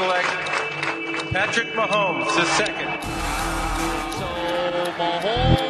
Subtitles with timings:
[0.00, 0.28] select
[1.30, 3.02] Patrick Mahomes, the second.
[4.16, 4.26] So
[4.96, 5.69] Mahomes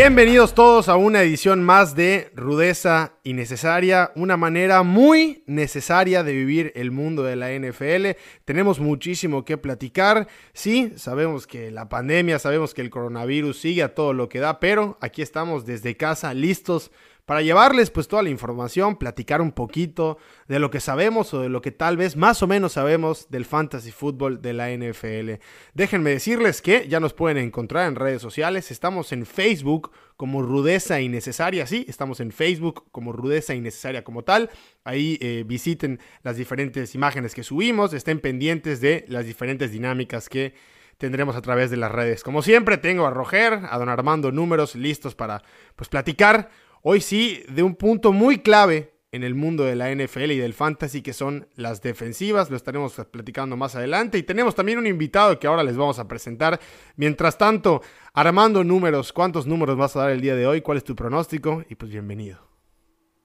[0.00, 6.72] Bienvenidos todos a una edición más de Rudeza Innecesaria, una manera muy necesaria de vivir
[6.76, 8.16] el mundo de la NFL.
[8.44, 10.28] Tenemos muchísimo que platicar.
[10.52, 14.60] Sí, sabemos que la pandemia, sabemos que el coronavirus sigue a todo lo que da,
[14.60, 16.92] pero aquí estamos desde casa listos
[17.28, 21.50] para llevarles pues toda la información, platicar un poquito de lo que sabemos o de
[21.50, 25.32] lo que tal vez más o menos sabemos del fantasy fútbol de la NFL.
[25.74, 31.02] Déjenme decirles que ya nos pueden encontrar en redes sociales, estamos en Facebook como Rudeza
[31.02, 34.48] Innecesaria, sí, estamos en Facebook como Rudeza Innecesaria como tal,
[34.84, 40.54] ahí eh, visiten las diferentes imágenes que subimos, estén pendientes de las diferentes dinámicas que
[40.96, 42.22] tendremos a través de las redes.
[42.22, 45.42] Como siempre, tengo a Roger, a don Armando Números listos para
[45.76, 46.48] pues platicar
[46.82, 50.54] Hoy sí, de un punto muy clave en el mundo de la NFL y del
[50.54, 52.50] fantasy, que son las defensivas.
[52.50, 54.18] Lo estaremos platicando más adelante.
[54.18, 56.60] Y tenemos también un invitado que ahora les vamos a presentar.
[56.96, 60.60] Mientras tanto, Armando Números, ¿cuántos números vas a dar el día de hoy?
[60.60, 61.64] ¿Cuál es tu pronóstico?
[61.68, 62.38] Y pues bienvenido.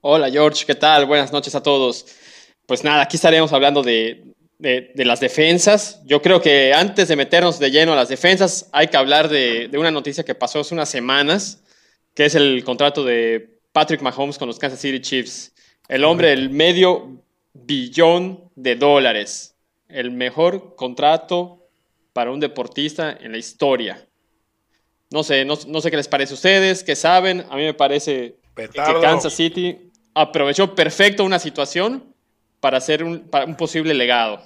[0.02, 1.06] Hola George, ¿qué tal?
[1.06, 2.08] Buenas noches a todos.
[2.66, 6.02] Pues nada, aquí estaremos hablando de, de, de las defensas.
[6.06, 9.68] Yo creo que antes de meternos de lleno a las defensas, hay que hablar de,
[9.68, 11.64] de una noticia que pasó hace unas semanas
[12.14, 15.54] que es el contrato de Patrick Mahomes con los Kansas City Chiefs.
[15.88, 19.56] El hombre, el medio billón de dólares.
[19.88, 21.68] El mejor contrato
[22.14, 24.08] para un deportista en la historia.
[25.10, 27.46] No sé, no, no sé qué les parece a ustedes, qué saben.
[27.50, 29.00] A mí me parece Petardo.
[29.00, 32.14] que Kansas City aprovechó perfecto una situación
[32.60, 34.42] para hacer un, para un posible legado.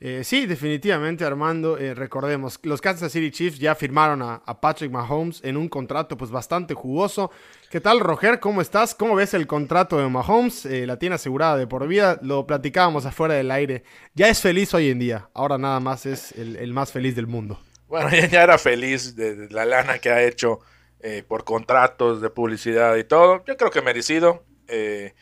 [0.00, 1.76] Eh, sí, definitivamente, Armando.
[1.78, 6.30] Eh, recordemos, los Kansas City Chiefs ya firmaron a, Patrick Mahomes en un contrato pues
[6.30, 7.30] bastante jugoso.
[7.70, 8.38] ¿Qué tal, Roger?
[8.38, 8.94] ¿Cómo estás?
[8.94, 10.66] ¿Cómo ves el contrato de Mahomes?
[10.66, 12.18] Eh, la tiene asegurada de por vida.
[12.22, 13.82] Lo platicábamos afuera del aire.
[14.14, 15.28] Ya es feliz hoy en día.
[15.34, 17.60] Ahora nada más es el, más feliz del mundo.
[17.88, 20.60] Bueno, ya era feliz de, de la lana que ha hecho
[21.00, 23.44] eh, por contratos de publicidad y todo.
[23.46, 24.44] Yo creo que merecido.
[24.66, 25.14] Eh,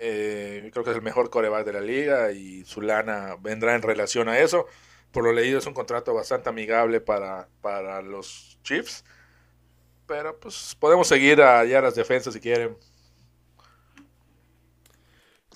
[0.00, 3.82] eh, creo que es el mejor coreback de la liga y su lana vendrá en
[3.82, 4.66] relación a eso.
[5.12, 9.04] Por lo leído es un contrato bastante amigable para, para los Chiefs.
[10.06, 12.76] Pero pues podemos seguir allá las defensas si quieren.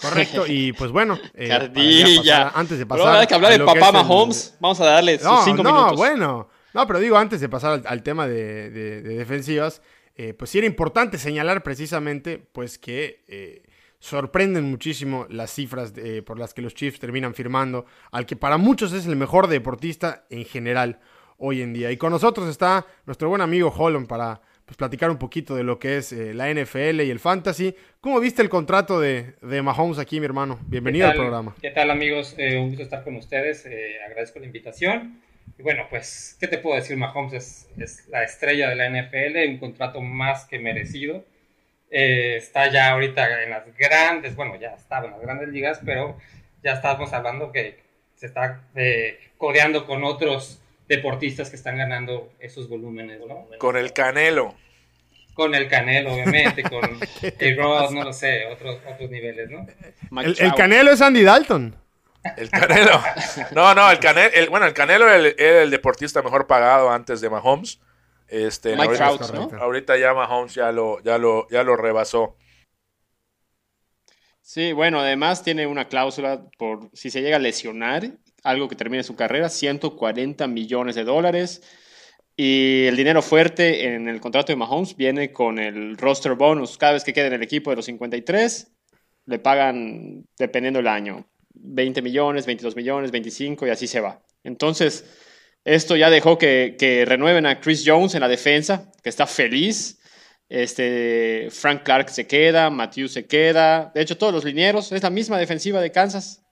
[0.01, 1.19] Correcto, y pues bueno.
[1.35, 2.45] Eh, Cardilla.
[2.45, 3.07] Pasar, antes de pasar.
[3.07, 4.53] Pero hay que hablar de papá Mahomes.
[4.53, 4.59] El...
[4.61, 5.97] Vamos a darle sus no, cinco no, minutos.
[5.97, 6.49] bueno.
[6.73, 9.81] No, pero digo, antes de pasar al, al tema de, de, de defensivas,
[10.17, 13.63] eh, pues sí era importante señalar precisamente pues que eh,
[14.05, 18.59] sorprenden muchísimo las cifras eh, por las que los Chiefs terminan firmando al que para
[18.59, 21.01] muchos es el mejor deportista en general
[21.39, 21.91] hoy en día.
[21.91, 25.79] Y con nosotros está nuestro buen amigo Holland para pues, platicar un poquito de lo
[25.79, 27.75] que es eh, la NFL y el fantasy.
[28.03, 30.59] ¿Cómo viste el contrato de, de Mahomes aquí, mi hermano?
[30.67, 31.55] Bienvenido al programa.
[31.63, 32.35] ¿Qué tal, amigos?
[32.37, 33.65] Eh, un gusto estar con ustedes.
[33.65, 35.23] Eh, agradezco la invitación.
[35.59, 36.99] Y bueno, pues, ¿qué te puedo decir?
[36.99, 41.25] Mahomes es, es la estrella de la NFL, un contrato más que merecido.
[41.91, 46.17] Eh, está ya ahorita en las grandes, bueno, ya estaba en las grandes ligas, pero
[46.63, 47.79] ya estamos hablando que
[48.17, 53.47] se está eh, codeando con otros deportistas que están ganando esos volúmenes, ¿no?
[53.59, 54.55] Con el Canelo.
[55.35, 56.99] Con el Canelo, obviamente, con
[57.39, 59.67] el Ross, no lo sé, otros, otros niveles, ¿no?
[60.21, 61.77] El, el, Canelo es Andy Dalton.
[62.37, 63.03] El Canelo.
[63.53, 66.91] No, no, el Canelo, el, bueno, el Canelo era el, era el deportista mejor pagado
[66.91, 67.81] antes de Mahomes.
[68.35, 69.59] Este, Mike ahorita, Trout, ¿no?
[69.63, 72.37] ahorita ya Mahomes ya lo, ya lo, ya lo rebasó.
[74.41, 78.11] Sí, bueno, además tiene una cláusula por si se llega a lesionar,
[78.43, 81.63] algo que termine su carrera, 140 millones de dólares.
[82.37, 86.77] Y el dinero fuerte en el contrato de Mahomes viene con el roster bonus.
[86.77, 88.73] Cada vez que quede en el equipo de los 53,
[89.27, 94.21] le pagan, dependiendo del año, 20 millones, 22 millones, 25 y así se va.
[94.43, 95.05] Entonces,
[95.65, 99.99] esto ya dejó que, que, renueven a Chris Jones en la defensa, que está feliz.
[100.49, 103.91] Este, Frank Clark se queda, Matthew se queda.
[103.95, 104.93] De hecho, todos los linieros.
[104.93, 106.43] Es la misma defensiva de Kansas.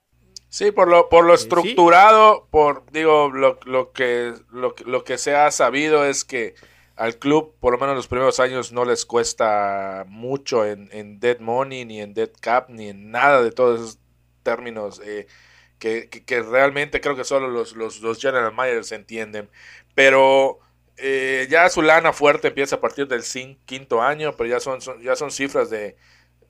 [0.48, 5.34] Sí, por lo, por lo estructurado, por, digo, lo, lo, que, lo, lo que se
[5.34, 6.54] ha sabido es que
[6.96, 11.40] al club, por lo menos los primeros años, no les cuesta mucho en, en dead
[11.40, 13.98] money, ni en dead cap, ni en nada de todo eso,
[14.42, 15.26] términos eh,
[15.82, 19.48] que, que, realmente creo que solo los, los, los general managers entienden.
[19.96, 20.60] Pero
[20.96, 23.24] eh, ya su lana fuerte empieza a partir del
[23.66, 25.96] quinto año, pero ya son, ya son cifras de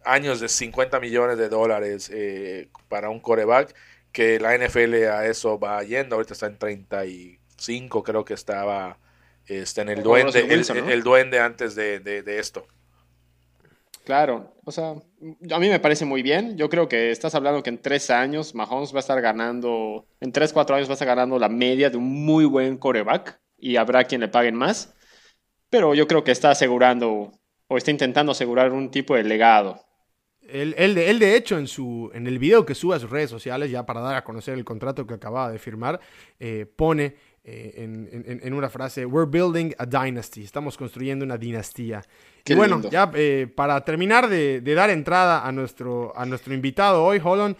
[0.05, 3.75] años de 50 millones de dólares eh, para un coreback,
[4.13, 8.99] que la NFL a eso va yendo, ahorita está en 35, creo que estaba
[9.47, 12.67] este, en el duende, el, duende antes de, de esto.
[14.05, 14.95] Claro, o sea,
[15.51, 16.57] a mí me parece muy bien.
[16.57, 20.33] Yo creo que estás hablando que en tres años Mahomes va a estar ganando, en
[20.33, 23.77] tres, cuatro años va a estar ganando la media de un muy buen coreback y
[23.77, 24.95] habrá quien le paguen más.
[25.71, 27.33] Pero yo creo que está asegurando
[27.69, 29.81] o está intentando asegurar un tipo de legado.
[30.43, 33.71] Él, él, de hecho, en, su, en el video que sube a sus redes sociales,
[33.71, 36.01] ya para dar a conocer el contrato que acababa de firmar,
[36.41, 37.15] eh, pone
[37.45, 42.01] eh, en, una frase, We're building a dynasty, estamos construyendo una dinastía.
[42.45, 47.21] y bueno, ya eh, para terminar de, dar entrada a nuestro, a nuestro invitado hoy,
[47.23, 47.57] Holon,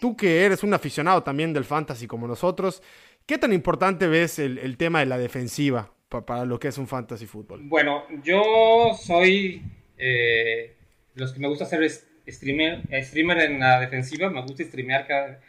[0.00, 2.82] tú que eres un aficionado también del fantasy como nosotros,
[3.26, 7.26] ¿qué tan importante ves el, tema de la defensiva para lo que es un fantasy
[7.26, 7.60] fútbol?
[7.64, 9.62] Bueno, yo soy
[11.14, 15.40] los que me gusta hacer es streamer, streamer en la defensiva, me gusta streamear cada,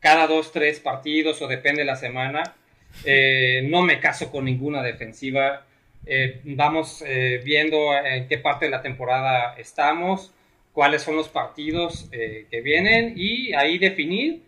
[0.00, 2.56] cada dos, tres partidos o depende de la semana.
[3.04, 5.66] Eh, no me caso con ninguna defensiva.
[6.06, 10.32] Eh, vamos eh, viendo en qué parte de la temporada estamos,
[10.72, 14.42] cuáles son los partidos que vienen y ahí definir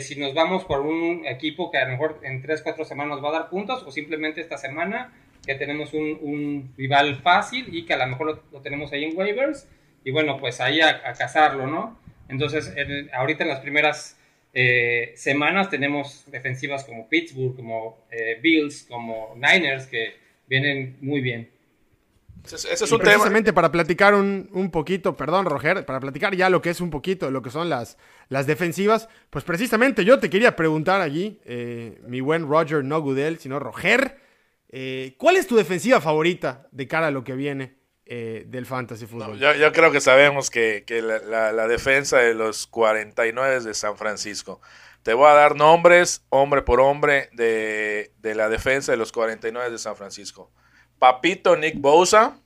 [0.00, 3.24] si nos vamos por un equipo que a lo mejor en tres, cuatro semanas nos
[3.24, 5.12] va a dar puntos o simplemente esta semana
[5.44, 9.68] que tenemos un, rival fácil y que a lo mejor lo, tenemos ahí en waivers
[10.04, 11.98] y bueno, pues ahí a, cazarlo, ¿no?
[12.28, 12.72] Entonces,
[13.12, 14.18] ahorita en las primeras
[14.58, 20.14] eh, semanas tenemos defensivas como Pittsburgh, como eh, Bills, como Niners, que
[20.48, 21.50] vienen muy bien.
[22.42, 26.62] Ese, es un precisamente para platicar un, un, poquito, perdón, Roger, para platicar ya lo
[26.62, 27.98] que es un poquito lo que son las,
[28.30, 33.38] las defensivas, pues precisamente yo te quería preguntar allí, eh, mi buen Roger, no Goodell,
[33.38, 34.16] sino Roger,
[35.18, 37.74] ¿cuál es tu defensiva favorita de cara a lo que viene?
[38.08, 39.36] Eh, del fantasy fútbol.
[39.36, 40.84] yo, creo que sabemos que,
[41.26, 44.60] la, defensa de los 49 de San Francisco.
[45.02, 49.78] Te voy a dar nombres, hombre por hombre, de, la defensa de los 49 de
[49.78, 50.52] San Francisco.
[51.00, 52.38] Papito Nick Bosa,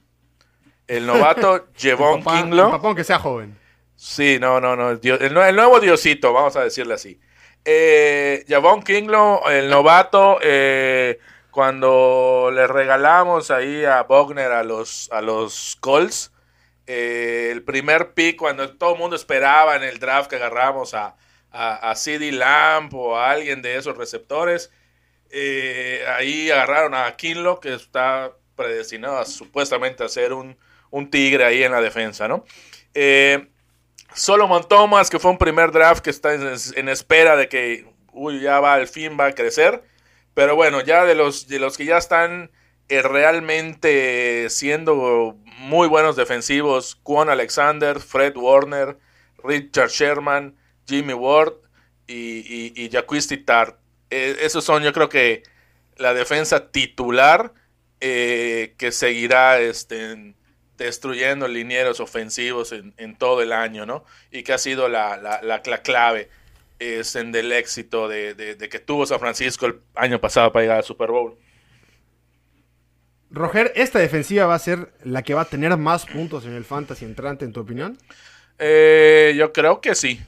[0.86, 2.70] el novato Jevon Kinglo.
[2.70, 3.54] papá, aunque sea joven.
[3.96, 4.92] Sí, no, no, no.
[4.92, 7.20] El, nuevo Diosito, vamos a decirle así.
[7.66, 11.18] Eh, Javon Kinglo, el novato, eh,
[11.60, 16.32] cuando le regalamos ahí a Bogner a los, a los Colts,
[16.86, 21.18] eh, el primer pick, cuando todo el mundo esperaba en el draft que agarramos a,
[21.50, 24.72] a, CD Lamp o a alguien de esos receptores,
[25.28, 30.56] eh, ahí agarraron a Kinlo, que está predestinado supuestamente a ser un,
[31.10, 32.46] tigre ahí en la defensa, ¿no?
[32.94, 33.48] Eh,
[34.14, 37.84] Solomon Thomas, que fue un primer draft que está en, en espera de que,
[38.14, 39.89] uy, ya va, al fin va a crecer.
[40.40, 42.50] Pero bueno, ya de los, de los que ya están
[42.88, 48.96] eh, realmente siendo muy buenos defensivos, Quan Alexander, Fred Warner,
[49.44, 50.56] Richard Sherman,
[50.88, 51.52] Jimmy Ward
[52.06, 53.76] y, y, y Tart.
[54.08, 55.42] Eh, esos son yo creo que
[55.98, 57.52] la defensa titular
[58.00, 60.34] eh, que seguirá este,
[60.78, 64.06] destruyendo linieros ofensivos en, todo el año, ¿no?
[64.30, 66.30] Y que ha sido la, la, la clave
[66.80, 70.84] es en del éxito de, que tuvo San Francisco el año pasado para llegar al
[70.84, 71.36] Super Bowl.
[73.30, 76.64] Roger, ¿esta defensiva va a ser la que va a tener más puntos en el
[76.64, 77.96] fantasy entrante, en tu opinión?
[78.58, 80.20] Eh, yo creo que sí.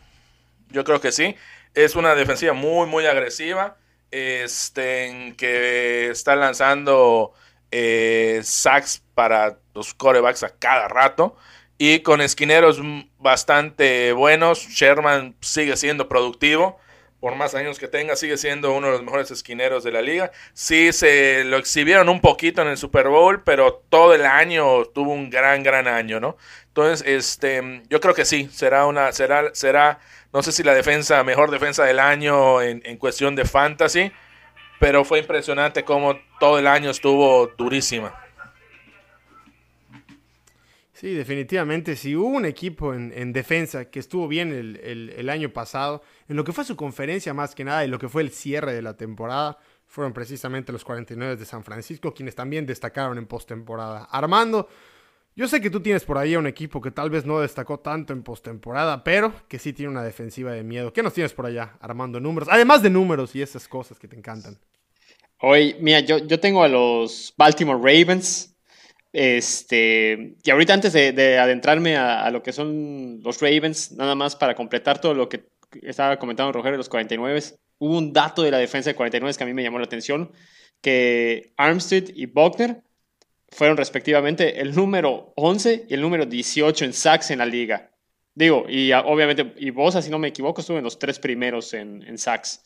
[0.71, 1.35] Yo creo que sí.
[1.75, 3.79] Es una defensiva muy, muy agresiva.
[4.11, 7.33] Este, que está lanzando
[7.71, 11.37] eh, sacks para los corebacks a cada rato
[11.85, 12.81] y con esquineros
[13.19, 14.69] bastante buenos.
[14.69, 16.79] Sherman sigue siendo productivo.
[17.19, 20.31] Por más años que tenga, sigue siendo uno de los mejores esquineros de la liga.
[20.53, 25.11] Sí, se lo exhibieron un poquito en el Super Bowl, pero todo el año tuvo
[25.11, 26.37] un gran, gran año, ¿no?
[26.69, 29.99] Entonces, este, yo creo que sí, será una, será, será,
[30.33, 34.13] no sé si la defensa, mejor defensa del año en, en cuestión de fantasy,
[34.79, 38.22] pero fue impresionante cómo todo el año estuvo durísima.
[41.03, 41.97] Sí, definitivamente.
[41.97, 46.53] Si hubo un equipo en, defensa que estuvo bien el, año pasado, en lo que
[46.53, 49.59] fue su conferencia más que nada y lo que fue el cierre de la temporada,
[49.85, 54.05] fueron precisamente los 49 de San Francisco, quienes también destacaron en postemporada.
[54.13, 54.69] Armando,
[55.35, 58.13] yo sé que tú tienes por ahí un equipo que tal vez no destacó tanto
[58.13, 60.93] en postemporada, pero que sí tiene una defensiva de miedo.
[60.93, 62.21] ¿Qué nos tienes por allá, Armando?
[62.21, 64.57] Números, además de números y esas cosas que te encantan.
[65.41, 68.52] Hoy, mira, yo, yo tengo a los Baltimore Ravens
[69.13, 74.55] este, y ahorita antes de, adentrarme a, lo que son los Ravens, nada más para
[74.55, 75.45] completar todo lo que
[75.83, 77.43] estaba comentando Rogelio de los 49,
[77.79, 80.33] hubo un dato de la defensa de 49 que a mí me llamó la atención,
[80.81, 82.83] que Armstead y Buckner
[83.49, 87.91] fueron respectivamente el número 11 y el número 18 en sacks en la liga.
[88.35, 92.03] Digo, y obviamente, y vos, si no me equivoco, estuvo en los tres primeros en,
[92.03, 92.65] en sacks.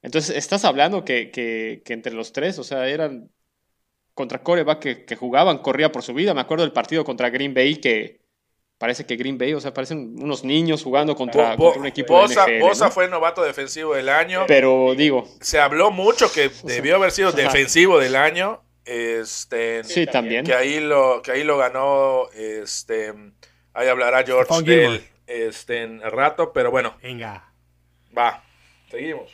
[0.00, 3.30] Entonces, estás hablando que, que, entre los tres, o sea, eran
[4.14, 6.34] contra coreback que, que, jugaban, corría por su vida.
[6.34, 8.22] Me acuerdo del partido contra Green Bay que
[8.82, 12.14] parece que Green Bay, o sea, parecen unos niños jugando contra, Bo, contra un equipo
[12.14, 12.90] Bosa, de NFL, Bosa ¿no?
[12.90, 14.44] fue el novato defensivo del año.
[14.48, 18.60] Pero digo, Se habló mucho que debió haber sido defensivo del año.
[18.84, 20.44] Este, sí, también.
[20.44, 23.12] que ahí lo que ahí lo ganó este
[23.72, 24.96] ahí hablará George Stephon de Gilmore.
[24.96, 25.04] él
[25.48, 27.52] este en rato pero bueno Venga.
[28.18, 28.42] va
[28.90, 29.30] seguimos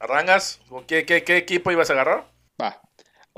[0.00, 2.28] arrancas ¿Con qué, qué, equipo ibas a agarrar.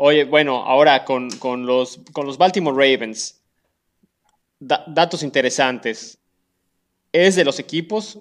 [0.03, 1.29] Oye, bueno, ahora con,
[1.67, 2.01] los,
[2.39, 3.43] Baltimore Ravens,
[4.59, 6.19] da- datos interesantes.
[7.13, 8.19] Es de los equipos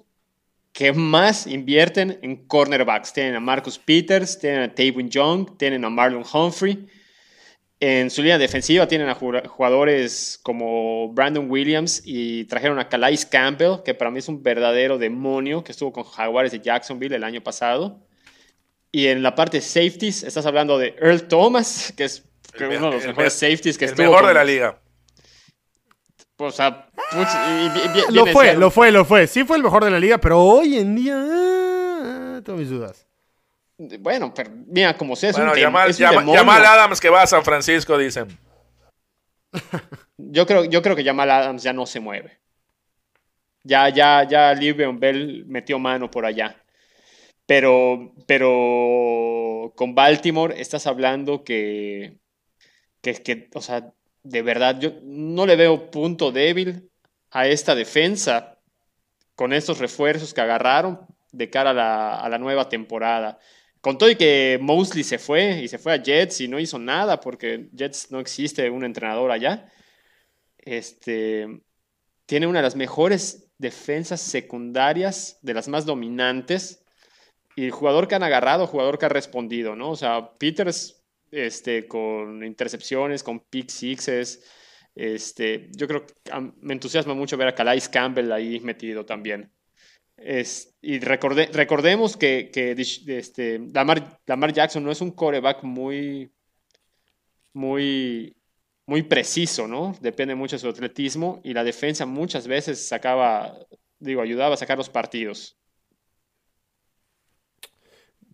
[0.72, 3.14] que más invierten en cornerbacks.
[3.14, 6.86] Tienen a Marcus Peters, tienen a Tavin Young, tienen a Marlon Humphrey.
[7.82, 13.24] En su línea defensiva tienen a ju- jugadores como Brandon Williams y trajeron a Calais
[13.24, 17.24] Campbell, que para mí es un verdadero demonio, que estuvo con Jaguares de Jacksonville el
[17.24, 18.06] año pasado.
[18.92, 22.24] Y en la parte de safeties, estás hablando de Earl Thomas, que es
[22.56, 24.06] que El uno de los el mejores me- safeties que el estuvo.
[24.06, 24.80] mejor con- de la liga
[26.38, 29.26] O sea, puch- y- y- y- Lo fue, lo fue, lo fue.
[29.26, 33.06] Sí fue el mejor de la liga, pero hoy en día ah, tengo mis dudas.
[34.00, 36.40] Bueno, pero mira, como sea, es bueno un, dem- Jamal, es un Jamal- demonio.
[36.40, 38.26] Jamal Adams que va a San Francisco dicen
[40.16, 42.38] Yo creo, yo creo que Jamal Adams ya no se mueve.
[43.62, 46.59] Ya, ya, ya Livion Bell metió mano por allá.
[47.50, 52.20] Pero, pero con Baltimore estás hablando que,
[53.00, 53.92] que, que, o sea,
[54.22, 56.88] de verdad, yo no le veo punto débil
[57.32, 58.60] a esta defensa
[59.34, 61.00] con estos refuerzos que agarraron
[61.32, 63.40] de cara a la, a la nueva temporada.
[63.80, 66.78] Con todo y que Mosley se fue y se fue a Jets y no hizo
[66.78, 69.68] nada porque Jets no existe un entrenador allá.
[70.56, 71.48] Este
[72.26, 76.84] tiene una de las mejores defensas secundarias, de las más dominantes.
[77.60, 79.90] Y jugador que han agarrado, jugador que ha respondido, ¿no?
[79.90, 84.42] O sea, Peters este, con intercepciones, con pick sixes.
[84.94, 86.14] Este, yo creo que
[86.62, 89.52] me entusiasma mucho ver a Calais Campbell ahí metido también.
[90.16, 92.74] Es, y recorde- recordemos que, que
[93.18, 96.32] este, Lamar, Lamar Jackson no es un coreback muy,
[97.52, 98.34] muy,
[98.86, 99.94] muy preciso, ¿no?
[100.00, 103.54] Depende mucho de su atletismo y la defensa muchas veces sacaba,
[103.98, 105.59] digo, ayudaba a sacar los partidos.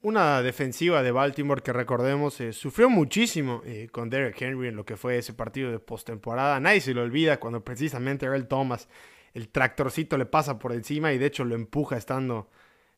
[0.02, 4.84] Una defensiva de Baltimore que recordemos eh, sufrió muchísimo eh, con Derek Henry en lo
[4.84, 6.60] que fue ese partido de postemporada.
[6.60, 8.88] Nadie se lo olvida cuando precisamente Earl Thomas,
[9.32, 12.50] el tractorcito le pasa por encima y de hecho lo empuja estando,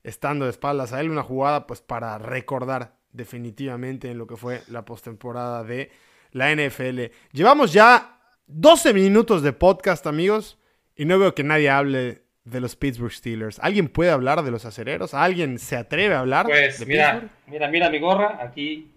[0.02, 1.10] estando de espaldas a él.
[1.10, 5.90] Una jugada pues para recordar definitivamente en lo que fue la postemporada de
[6.32, 7.12] la NFL.
[7.32, 10.58] Llevamos ya 12 minutos de podcast amigos
[10.96, 13.58] y no veo que nadie hable de los Pittsburgh Steelers.
[13.60, 15.14] ¿Alguien puede hablar de los acereros?
[15.14, 17.30] ¿Alguien se atreve a hablar Pues de mira, Pittsburgh?
[17.46, 18.90] mira, mira mi gorra, aquí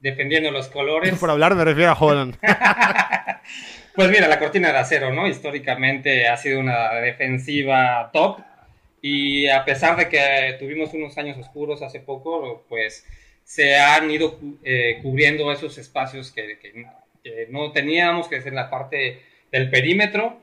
[0.00, 1.18] defendiendo los colores.
[1.18, 2.36] Por hablar me refiero a Holland.
[3.94, 5.26] Pues mira, la cortina de acero, ¿no?
[5.26, 8.38] Históricamente ha sido una defensiva top.
[9.02, 13.04] Y a pesar de que tuvimos unos años oscuros hace poco, pues
[13.42, 16.86] se han ido eh, cubriendo esos espacios que, que-
[17.24, 19.20] que no teníamos, que es en la parte
[19.50, 20.38] del perímetro.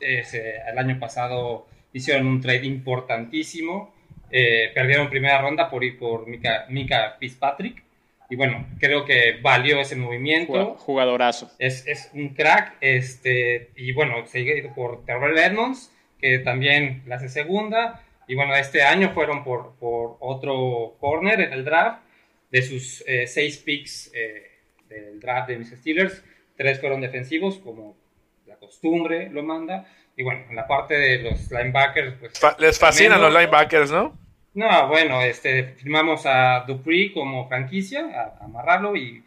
[0.00, 3.94] Eh, se- el año pasado hicieron un trade importantísimo.
[4.30, 7.82] Eh, perdieron primera ronda por ir por Mika, Mika Fitzpatrick.
[8.30, 11.50] Y bueno, creo que valió ese movimiento Jug- Jugadorazo.
[11.58, 15.90] es, es un crack, este, y bueno, seguido por Terrell Edmonds,
[16.20, 21.54] que también la hace segunda, y bueno, este año fueron por, por otro corner en
[21.54, 22.02] el draft,
[22.50, 24.42] de sus eh, seis picks eh,
[24.90, 26.22] del draft de mis Steelers,
[26.54, 27.96] tres fueron defensivos, como
[28.58, 29.86] costumbre lo manda,
[30.16, 32.38] y bueno, en la parte de los linebackers, pues...
[32.38, 34.18] Fa- les fascinan los linebackers ¿no?
[34.54, 39.22] No, bueno, este, firmamos a Dupree como franquicia, a, a amarrarlo y,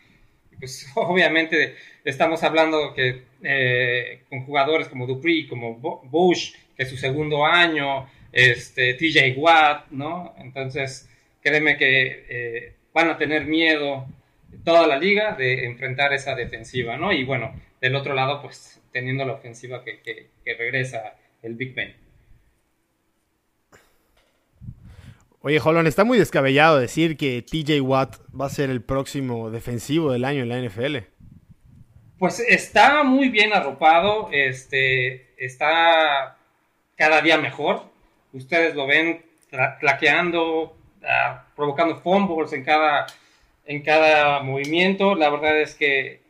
[0.51, 6.89] y, pues obviamente estamos hablando que eh, con jugadores como Dupree, como Bush, que es
[6.89, 10.33] su segundo año, este, TJ Watt, ¿no?
[10.39, 11.09] Entonces,
[11.41, 14.05] créeme que eh, van a tener miedo
[14.65, 17.13] toda la liga de enfrentar esa defensiva, ¿no?
[17.13, 21.73] Y bueno, del otro lado, pues teniendo la ofensiva que, que- que regresa el Big
[21.75, 21.95] Ben.
[25.43, 30.11] Oye, Holland, está muy descabellado decir que TJ Watt va a ser el próximo defensivo
[30.11, 30.97] del año en la NFL.
[32.19, 36.37] Pues está muy bien arropado, este, está
[36.95, 37.85] cada día mejor.
[38.33, 39.23] Ustedes lo ven
[39.79, 43.07] claqueando, ah, provocando fumbles en cada,
[43.65, 45.15] en cada movimiento.
[45.15, 46.20] La verdad es que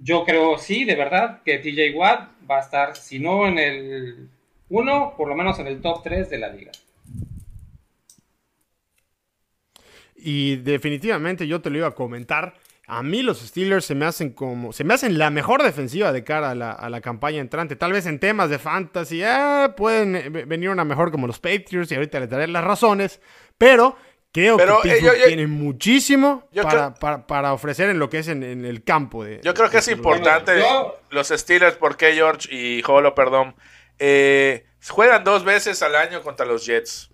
[0.00, 4.28] yo creo, sí, de verdad, que TJ Watt va a estar, si no en el
[4.68, 6.72] 1, por lo menos en el top 3 de la liga.
[10.16, 12.54] Y definitivamente yo te lo iba a comentar.
[12.86, 14.72] A mí los Steelers se me hacen como.
[14.72, 17.76] Se me hacen la mejor defensiva de cara a la, campaña entrante.
[17.76, 21.92] Tal vez en temas de fantasy eh, pueden eh, venir una mejor como los Patriots
[21.92, 23.20] y ahorita les daré las razones.
[23.56, 23.96] Pero
[24.34, 26.48] creo que eh, tiene muchísimo
[27.26, 29.24] para, ofrecer en lo que es en, el campo.
[29.24, 30.62] De, yo creo que es importante
[31.10, 33.54] los Steelers, porque George y Holo, perdón,
[34.88, 37.10] juegan dos veces al año contra los Jets.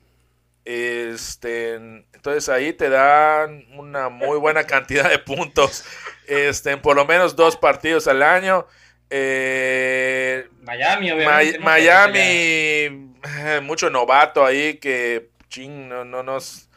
[0.65, 5.85] Este, entonces ahí te dan una muy buena cantidad de puntos.
[6.27, 8.67] Este, por lo menos dos partidos al año.
[9.11, 11.59] Eh, Miami, obviamente.
[11.59, 16.70] Miami, eh, mucho novato ahí que ching, no, no nos.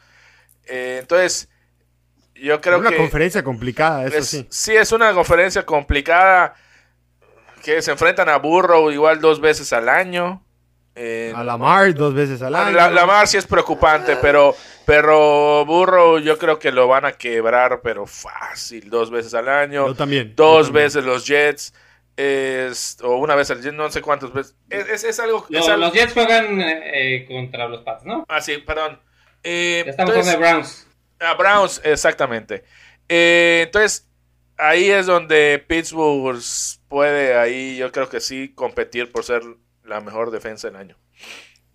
[0.66, 1.48] Eh, entonces,
[2.34, 2.88] yo creo que.
[2.88, 4.46] Es una conferencia complicada, eso sí.
[4.50, 6.54] Sí, es una conferencia complicada.
[7.62, 10.44] Que se enfrentan a Burrow igual dos veces al año
[10.96, 12.76] a Lamar dos veces al año.
[12.76, 14.54] La, Lamar sí es preocupante, pero,
[14.84, 19.88] pero Burro yo creo que lo van a quebrar, pero fácil, dos veces al año.
[19.88, 20.34] Yo también.
[20.36, 21.74] Dos veces los Jets.
[22.16, 24.54] Es, o una vez al Jets, no sé cuántas veces.
[24.70, 28.24] Es, algo, Los Jets juegan eh, contra los Pats, ¿no?
[28.28, 29.00] Ah, sí, perdón.
[29.44, 30.86] Eh, estamos con Browns.
[31.20, 32.64] Ah, Browns, exactamente.
[33.08, 34.08] Eh, entonces,
[34.56, 36.42] ahí es donde Pittsburgh
[36.88, 39.42] puede, ahí yo creo que sí, competir por ser
[39.84, 40.96] la mejor defensa del año.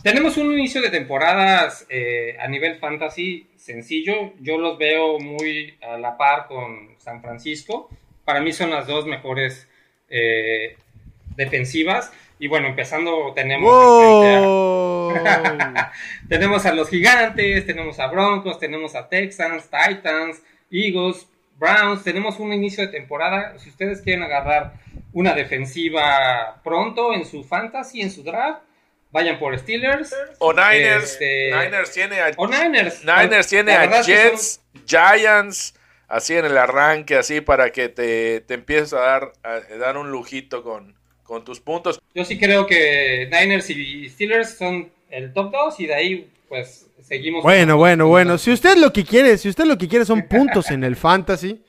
[0.01, 4.33] Tenemos un inicio de temporadas eh, a nivel fantasy sencillo.
[4.39, 7.89] Yo los veo muy a la par con San Francisco.
[8.23, 9.67] Para mí son las dos mejores
[10.07, 10.77] eh,
[11.39, 12.11] defensivas.
[12.37, 13.73] Y bueno, empezando tenemos
[15.25, 15.91] a,
[16.29, 22.03] tenemos a los gigantes, tenemos a Broncos, tenemos a Texans, Titans, Eagles, Browns.
[22.03, 23.57] Tenemos un inicio de temporada.
[23.57, 24.73] Si ustedes quieren agarrar
[25.11, 28.61] una defensiva pronto en su fantasy, en su draft,
[29.11, 30.15] vayan por Steelers.
[30.37, 31.13] O Niners.
[31.13, 33.03] Este, Niners tiene a, o Niners.
[33.03, 35.75] Niners tiene a Jets, Giants,
[36.07, 40.11] así en el arranque, así para que te, te empieces a dar, a dar un
[40.11, 40.98] lujito con,
[41.29, 42.01] con tus puntos.
[42.15, 46.87] Yo sí creo que Niners y Steelers son el top 2 y de ahí pues
[47.03, 47.43] seguimos.
[47.43, 48.39] Bueno, bueno, bueno.
[48.39, 51.61] Si usted lo que quiere, si usted lo que quiere son puntos en el fantasy,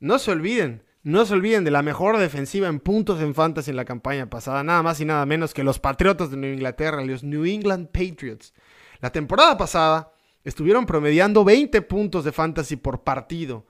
[0.00, 0.82] no se olviden.
[1.02, 4.62] No se olviden de la mejor defensiva en puntos en fantasy en la campaña pasada,
[4.62, 8.52] nada más y nada menos que los Patriotas de Nueva Inglaterra, los New England Patriots.
[9.00, 10.12] La temporada pasada
[10.44, 13.64] estuvieron promediando 20 puntos de fantasy por partido,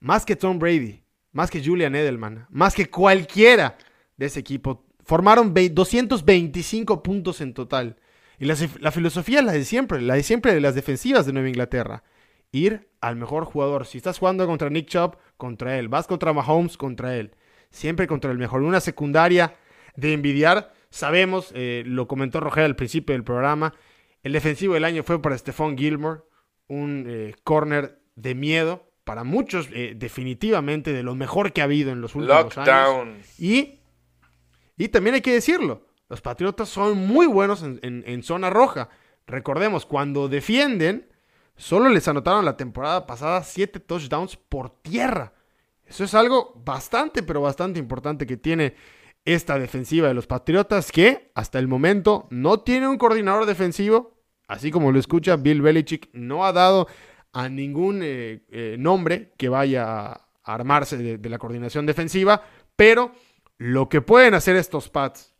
[0.00, 3.76] más que Tom Brady, más que Julian Edelman, más que cualquiera
[4.16, 4.87] de ese equipo.
[5.08, 7.96] Formaron 225 puntos en total.
[8.38, 11.32] Y la, la filosofía es la de siempre, la de siempre de las defensivas de
[11.32, 12.04] Nueva Inglaterra
[12.52, 13.86] ir al mejor jugador.
[13.86, 15.88] Si estás jugando contra Nick Chubb, contra él.
[15.88, 17.32] Vas contra Mahomes, contra él.
[17.70, 18.62] Siempre contra el mejor.
[18.62, 19.54] Una secundaria
[19.96, 20.72] de envidiar.
[20.90, 23.74] Sabemos, eh, lo comentó Roger al principio del programa,
[24.22, 26.20] el defensivo del año fue para Stephon Gilmore,
[26.66, 28.90] un eh, corner de miedo.
[29.04, 33.26] Para muchos, eh, definitivamente, de lo mejor que ha habido en los últimos años.
[33.38, 33.80] Y,
[34.78, 38.88] y también hay que decirlo, los Patriotas son muy buenos en zona roja.
[39.26, 41.08] Recordemos, cuando defienden,
[41.58, 45.34] Solo les anotaron la temporada pasada 7 touchdowns por tierra.
[45.84, 48.76] Eso es algo bastante, pero bastante importante que tiene
[49.24, 54.14] esta defensiva de los Patriotas, que hasta el momento no tiene un coordinador defensivo.
[54.46, 56.86] Así como lo escucha, Bill Belichick no ha dado
[57.32, 62.40] a ningún eh, eh, nombre que vaya a armarse de, de, la coordinación defensiva.
[62.76, 63.10] Pero
[63.58, 65.34] lo que pueden hacer estos Pats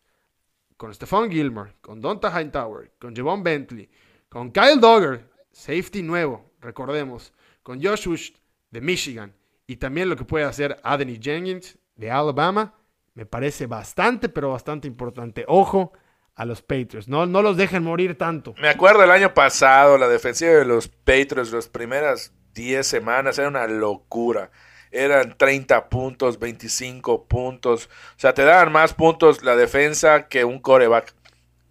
[0.76, 3.88] con Stephon Gilmore, con Donta Hightower, con Javon Bentley,
[4.28, 8.32] con Kyle Dogger, safety nuevo, recordemos, con Josh
[8.70, 9.34] de Michigan
[9.66, 12.74] y también lo que puede hacer Anthony Jenkins de Alabama,
[13.14, 15.44] me parece bastante, pero bastante importante.
[15.48, 15.92] Ojo
[16.34, 18.54] a los Patriots, no, no los dejen morir tanto.
[18.60, 23.48] Me acuerdo el año pasado, la defensiva de los Patriots, las primeras 10 semanas, era
[23.48, 24.50] una locura.
[24.90, 27.86] Eran 30 puntos, 25 puntos.
[28.16, 31.14] O sea, te daban más puntos la defensa que un coreback.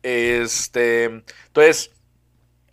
[0.04, 1.92] Este, entonces,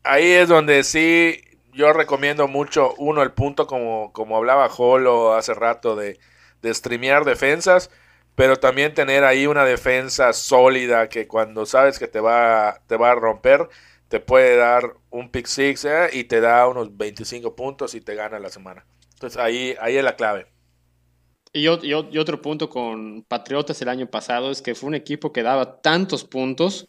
[0.05, 1.41] ahí es donde sí
[1.75, 6.19] yo recomiendo mucho, uno, el punto como, como hablaba Holo hace rato de,
[6.63, 7.91] de streamear defensas,
[8.35, 13.13] pero también tener ahí una defensa sólida que cuando sabes que te va, te va
[13.13, 13.69] a romper,
[14.09, 18.15] te puede dar un pick six eh, y te da unos 25 puntos y te
[18.15, 18.85] gana la semana.
[19.15, 20.47] Entonces ahí, ahí es la clave.
[21.53, 25.43] Y, y otro punto con Patriotas el año pasado es que fue un equipo que
[25.43, 26.89] daba tantos puntos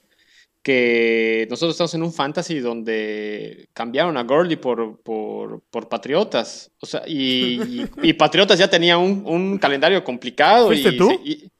[0.63, 6.71] que nosotros estamos en un fantasy donde cambiaron a Gurley por, por, por Patriotas.
[6.81, 10.67] O sea, y, y- y Patriotas ya tenía un, un calendario complicado.
[10.67, 11.11] ¿Fuiste y, tú?
[11.23, 11.51] y-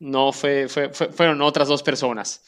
[0.00, 2.42] no, fue, fue- fue- fueron otras dos personas.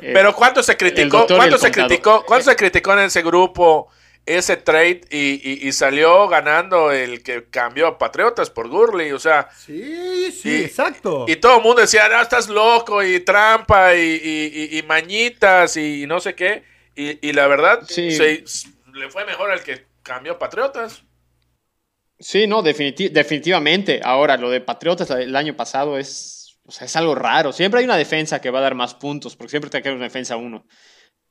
[0.00, 1.26] Eh, Pero ¿cuánto se criticó?
[1.26, 2.24] ¿Cuánto se criticó?
[2.24, 3.88] ¿Cuánto se criticó en ese grupo
[4.26, 9.12] ese trade y, y- y salió ganando el que cambió a Patriotas por Gurley?
[9.12, 11.24] O sea, Sí, sí, Y- exacto.
[11.28, 15.76] y todo el mundo decía, no, estás loco y trampa y, y- y- y mañitas
[15.76, 16.64] y no sé qué.
[16.94, 18.10] Y, y la verdad, Sí.
[18.10, 18.44] se-
[18.94, 21.02] le fue mejor al que cambió a Patriotas.
[22.18, 24.00] Sí, no, definiti- definitivamente.
[24.02, 27.52] Ahora, lo de Patriotas el año pasado es, o sea, es algo raro.
[27.52, 30.04] Siempre hay una defensa que va a dar más puntos, porque siempre te queda una
[30.04, 30.66] defensa 1.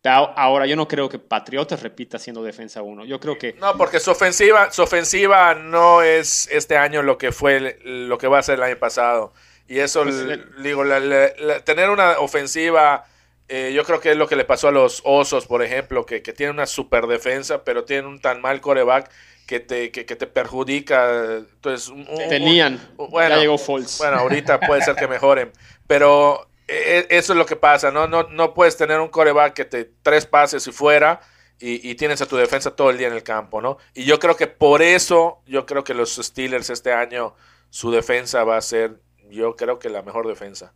[0.07, 3.05] Ahora, yo no creo que Patriotas repita siendo defensa 1.
[3.05, 7.31] Yo creo que No, porque su ofensiva, su ofensiva no es este año lo que
[7.31, 9.33] fue lo que va a ser el año pasado.
[9.67, 13.05] Y eso, Pues, el- digo, la- la- la- tener una ofensiva,
[13.47, 16.21] eh, yo creo que es lo que le pasó a los Osos, por ejemplo, que,
[16.21, 19.09] que tienen una super defensa, pero tienen un tan mal coreback
[19.47, 21.37] que te, que, que te perjudica.
[21.37, 22.79] Entonces, un- tenían.
[22.97, 23.57] un- bueno, ya llegó.
[23.97, 25.51] Bueno, ahorita puede ser que mejoren,
[25.87, 28.07] pero eh, eso es lo que pasa, ¿no?
[28.07, 31.21] No, no puedes tener un coreback que te tres pases y fuera
[31.59, 33.77] y, tienes a tu defensa todo el día en el campo, ¿no?
[33.93, 37.35] Y yo creo que por eso, yo creo que los Steelers este año,
[37.69, 40.73] su defensa va a ser, yo creo que la mejor defensa.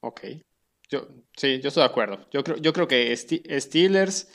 [0.00, 0.20] Ok.
[0.90, 2.26] Yo, sí, yo estoy de acuerdo.
[2.30, 4.28] Yo creo, yo creo que Ste- Steelers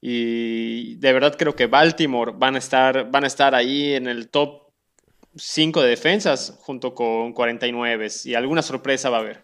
[0.00, 4.30] y de verdad creo que Baltimore van a estar, van a estar ahí en el
[4.30, 4.67] top
[5.38, 9.42] 5 de defensas junto con 49 y alguna sorpresa va a haber.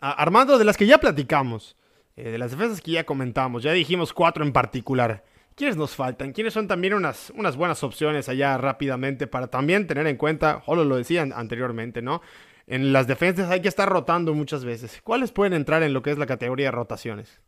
[0.00, 1.76] Armando, de las que ya platicamos,
[2.16, 5.24] eh, de las defensas que ya comentamos, ya dijimos cuatro en particular.
[5.54, 6.32] ¿Quiénes nos faltan?
[6.32, 10.84] ¿Quiénes son también unas, unas buenas opciones allá rápidamente para también tener en cuenta, Jolo
[10.84, 12.22] lo decía an- anteriormente, ¿no?
[12.66, 15.00] En las defensas hay que estar rotando muchas veces.
[15.02, 17.40] ¿Cuáles pueden entrar en lo que es la categoría de rotaciones?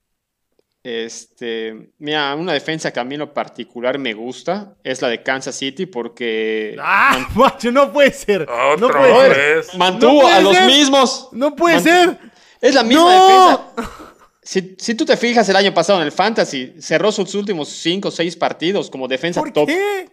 [0.85, 5.23] Este, mira, una defensa que a mí en lo particular me gusta es la de
[5.23, 7.29] Kansas City porque ¡Ah!
[7.37, 8.47] macho, no puede ser.
[8.49, 9.57] no Otra puede ser.
[9.57, 9.75] vez.
[9.77, 10.67] mantuvo No puede a los ser.
[10.67, 11.29] mismos.
[11.33, 12.19] No puede Mant- ser.
[12.61, 13.49] Es la misma ¡No!
[13.77, 13.99] defensa.
[14.45, 18.09] Si, si tú te fijas el año pasado en el Fantasy, cerró sus últimos 5
[18.09, 19.69] o 6 partidos como defensa ¿Por top.
[19.69, 20.09] qué?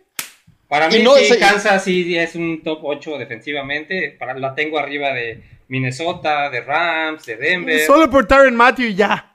[0.67, 4.15] Para mí, no, sí, se- Kansas sí es un top 8 defensivamente.
[4.19, 7.79] Para, la tengo arriba de Minnesota, de Rams, de Denver.
[7.87, 9.28] Solo por Tyron Matthew y ya.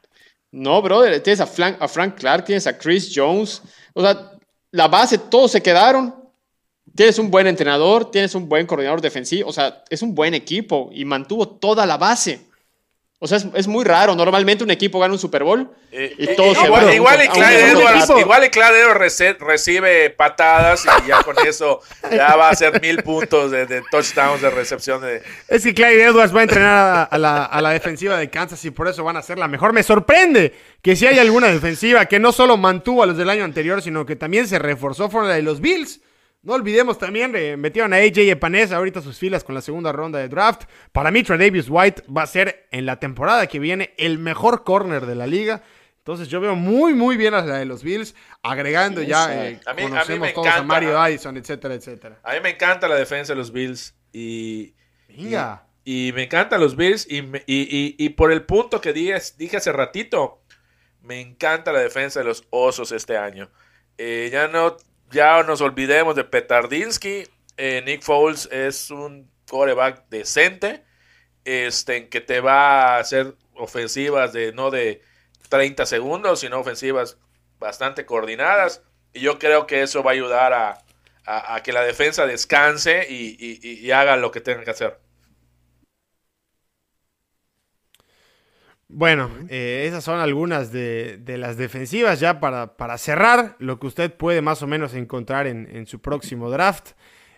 [0.54, 3.60] No, brother, tienes a Frank, a Frank Clark, tienes a Chris Jones.
[3.92, 4.30] O sea,
[4.70, 6.14] la base, todos se quedaron.
[6.94, 9.48] Tienes un buen entrenador, tienes un buen coordinador defensivo.
[9.48, 12.46] O sea, es un buen equipo y mantuvo toda la base.
[13.24, 14.14] O sea, es, es muy raro.
[14.14, 17.22] Normalmente un equipo gana un Super Bowl Eh, y eh, todos se igual, van igual
[18.20, 21.80] igual y Clyde Edwards rece- recibe patadas y ya con eso
[22.12, 26.04] ya va a ser mil puntos de, de touchdowns de recepción de, Es que Clyde
[26.04, 29.02] Edwards va a entrenar a, a la, a la defensiva de Kansas y por eso
[29.04, 29.72] van a ser la mejor.
[29.72, 33.44] Me sorprende que si hay alguna defensiva que no solo mantuvo a los del año
[33.44, 36.00] anterior, sino que también se reforzó fuera la de los Bills.
[36.44, 39.92] No olvidemos también, eh, metieron a AJ Epanesa ahorita a sus filas con la segunda
[39.92, 40.64] ronda de draft.
[40.92, 45.06] Para mí, Tredavious White va a ser en la temporada que viene el mejor corner
[45.06, 45.62] de la liga.
[45.98, 49.72] Entonces yo veo muy, muy bien a la de los Bills, agregando ya, eh, A
[49.72, 50.66] mí- a mí conocemos me todos a encanta.
[50.66, 52.20] Mario Addison, etcétera, etcétera.
[52.22, 54.74] A mí me encanta la defensa de los Bills y,
[55.08, 55.66] Venga.
[55.82, 59.56] y, y me encantan los Bills y, y- y por el punto que dije, dije
[59.56, 60.42] hace ratito,
[61.00, 63.50] me encanta la defensa de los Osos este año.
[63.96, 64.76] Eh, ya no,
[65.14, 67.24] ya nos olvidemos de Petardinsky.
[67.56, 70.84] Eh, Nick Foles es un coreback decente,
[71.44, 75.02] este, en que te va a hacer ofensivas de no de
[75.48, 77.18] 30 segundos, sino ofensivas
[77.58, 78.82] bastante coordinadas.
[79.12, 80.84] Y yo creo que eso va a ayudar a,
[81.26, 83.36] a- que la defensa descanse y-
[83.86, 84.98] y haga lo que tenga que hacer.
[88.88, 93.86] Bueno, eh, esas son algunas de, de las defensivas ya para, para cerrar lo que
[93.86, 96.92] usted puede más o menos encontrar en, en su próximo draft.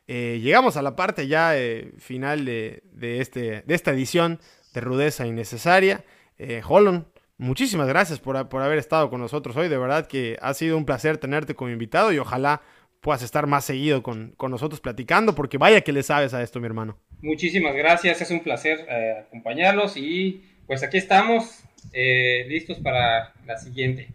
[0.08, 4.40] Eh, llegamos a la parte ya eh, final de, de este, de esta edición
[4.74, 6.04] de Rudeza Innecesaria.
[6.38, 9.68] Eh, Holon, muchísimas gracias por, por haber estado con nosotros hoy.
[9.68, 12.60] De verdad que ha sido un placer tenerte como invitado y ojalá
[13.00, 16.60] puedas estar más seguido con, con nosotros platicando porque vaya que le sabes a esto,
[16.60, 16.98] mi hermano.
[17.22, 21.60] Muchísimas gracias, es un placer eh, acompañarlos y pues aquí estamos
[21.92, 24.08] eh, listos para la siguiente.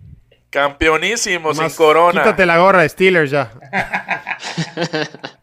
[0.49, 2.23] Campeonísimo sin corona.
[2.23, 3.51] Quítate la gorra de Steelers ya.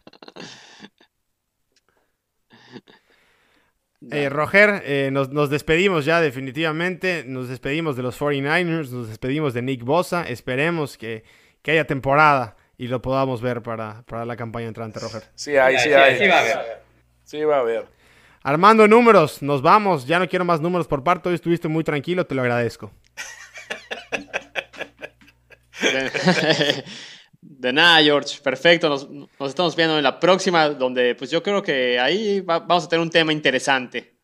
[4.11, 7.23] Eh, Roger, eh, nos, nos despedimos ya definitivamente.
[7.27, 10.23] Nos despedimos de los 49ers, nos despedimos de Nick Bosa.
[10.27, 11.23] Esperemos que,
[11.61, 15.23] que haya temporada y lo podamos ver para, para la campaña entrante, Roger.
[15.35, 16.17] Sí hay, sí Sí, hay.
[16.17, 16.81] sí va a haber.
[17.25, 17.85] Sí va a haber.
[18.49, 20.07] Armando números, nos vamos.
[20.07, 21.29] Ya no quiero más números por parte.
[21.29, 22.91] Hoy estuviste muy tranquilo, te lo agradezco.
[25.79, 26.83] De,
[27.41, 28.39] de nada, George.
[28.41, 28.89] Perfecto.
[28.89, 32.85] Nos, nos estamos viendo en la próxima, donde pues yo creo que ahí va- vamos
[32.85, 34.15] a tener un tema interesante.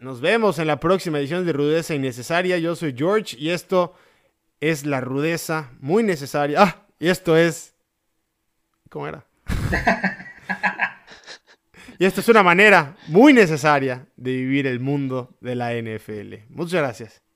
[0.00, 2.58] Nos vemos en la próxima edición de Rudeza Innecesaria.
[2.58, 3.94] Yo soy George y esto
[4.60, 6.60] es la rudeza muy necesaria.
[6.62, 7.74] Ah, y esto es...
[8.90, 9.24] ¿Cómo era?
[11.98, 16.46] y esto es una manera muy necesaria de vivir el mundo de la NFL.
[16.50, 17.27] Muchas gracias.